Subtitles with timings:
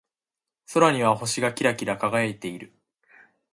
[0.73, 2.73] 空には星がキラキラ輝いている。